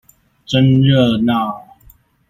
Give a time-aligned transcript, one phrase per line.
[0.47, 1.61] 真熱鬧